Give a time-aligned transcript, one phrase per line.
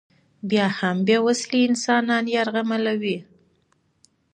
[0.57, 3.17] یا هم بې وسلې انسانان یرغمالوي.